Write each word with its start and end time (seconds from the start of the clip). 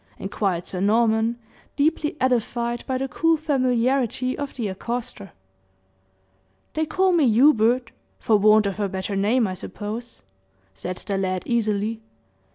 inquired 0.17 0.65
Sir 0.65 0.79
Norman, 0.81 1.37
deeply 1.75 2.17
edified 2.19 2.83
by 2.87 2.97
the 2.97 3.07
cool 3.07 3.37
familiarity 3.37 4.35
of 4.35 4.55
the 4.55 4.67
accoster. 4.67 5.29
"They 6.73 6.87
call 6.87 7.11
me 7.13 7.29
Hubert 7.29 7.91
for 8.17 8.37
want 8.37 8.65
of 8.65 8.79
a 8.79 8.89
better 8.89 9.15
name, 9.15 9.45
I 9.45 9.53
suppose," 9.53 10.23
said 10.73 10.95
the 10.97 11.19
lad, 11.19 11.43
easily. 11.45 12.01